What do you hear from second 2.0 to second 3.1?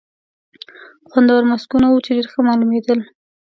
چې ډېر ښه معلومېدل.